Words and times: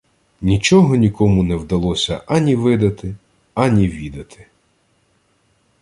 Нічого 0.41 0.95
нікому 0.95 1.43
не 1.43 1.59
далося 1.59 2.21
ані 2.27 2.55
видати, 2.55 3.15
ані 3.53 3.87
відати... 3.87 4.47